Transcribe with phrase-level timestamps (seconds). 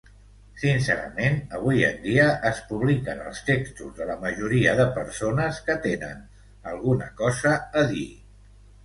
[0.59, 6.25] Sincerament, avui en dia es publiquen els textos de la majoria de persones que tenen
[6.73, 8.09] alguna cosa a dir.